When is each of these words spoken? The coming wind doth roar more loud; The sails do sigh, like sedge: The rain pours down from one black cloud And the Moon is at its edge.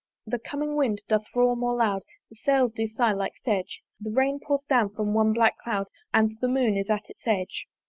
The 0.25 0.39
coming 0.39 0.75
wind 0.75 1.03
doth 1.07 1.27
roar 1.35 1.55
more 1.55 1.75
loud; 1.75 2.01
The 2.31 2.35
sails 2.35 2.71
do 2.71 2.87
sigh, 2.87 3.11
like 3.11 3.37
sedge: 3.37 3.83
The 3.99 4.09
rain 4.09 4.39
pours 4.39 4.63
down 4.63 4.89
from 4.89 5.13
one 5.13 5.31
black 5.31 5.59
cloud 5.59 5.85
And 6.11 6.39
the 6.41 6.47
Moon 6.47 6.75
is 6.75 6.89
at 6.89 7.07
its 7.11 7.27
edge. 7.27 7.67